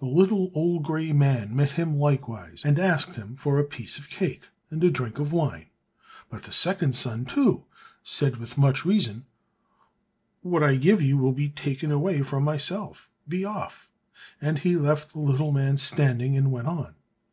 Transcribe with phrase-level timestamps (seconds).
[0.00, 4.10] The little old grey man met him likewise, and asked him for a piece of
[4.10, 5.66] cake and a drink of wine.
[6.28, 7.66] But the second son, too,
[8.02, 9.26] said with much reason,
[10.42, 13.88] "What I give you will be taken away from myself; be off!"
[14.40, 16.96] and he left the little man standing and went on.